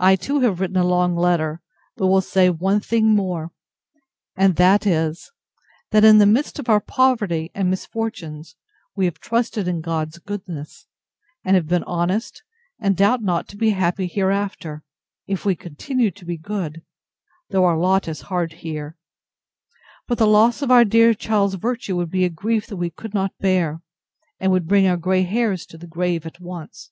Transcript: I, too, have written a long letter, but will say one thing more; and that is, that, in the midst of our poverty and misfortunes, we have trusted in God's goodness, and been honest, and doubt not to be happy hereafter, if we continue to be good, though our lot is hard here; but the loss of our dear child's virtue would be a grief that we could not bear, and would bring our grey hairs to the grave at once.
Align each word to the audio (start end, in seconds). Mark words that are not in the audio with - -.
I, 0.00 0.16
too, 0.16 0.40
have 0.40 0.58
written 0.58 0.76
a 0.76 0.82
long 0.82 1.14
letter, 1.14 1.62
but 1.96 2.08
will 2.08 2.20
say 2.20 2.50
one 2.50 2.80
thing 2.80 3.14
more; 3.14 3.52
and 4.34 4.56
that 4.56 4.88
is, 4.88 5.30
that, 5.92 6.02
in 6.02 6.18
the 6.18 6.26
midst 6.26 6.58
of 6.58 6.68
our 6.68 6.80
poverty 6.80 7.52
and 7.54 7.70
misfortunes, 7.70 8.56
we 8.96 9.04
have 9.04 9.20
trusted 9.20 9.68
in 9.68 9.82
God's 9.82 10.18
goodness, 10.18 10.86
and 11.44 11.64
been 11.68 11.84
honest, 11.84 12.42
and 12.80 12.96
doubt 12.96 13.22
not 13.22 13.46
to 13.50 13.56
be 13.56 13.70
happy 13.70 14.08
hereafter, 14.08 14.82
if 15.28 15.44
we 15.44 15.54
continue 15.54 16.10
to 16.10 16.24
be 16.24 16.36
good, 16.36 16.82
though 17.50 17.66
our 17.66 17.78
lot 17.78 18.08
is 18.08 18.22
hard 18.22 18.52
here; 18.54 18.96
but 20.08 20.18
the 20.18 20.26
loss 20.26 20.60
of 20.60 20.72
our 20.72 20.84
dear 20.84 21.14
child's 21.14 21.54
virtue 21.54 21.94
would 21.96 22.10
be 22.10 22.24
a 22.24 22.28
grief 22.28 22.66
that 22.66 22.78
we 22.78 22.90
could 22.90 23.14
not 23.14 23.30
bear, 23.38 23.80
and 24.40 24.50
would 24.50 24.66
bring 24.66 24.88
our 24.88 24.96
grey 24.96 25.22
hairs 25.22 25.64
to 25.66 25.78
the 25.78 25.86
grave 25.86 26.26
at 26.26 26.40
once. 26.40 26.90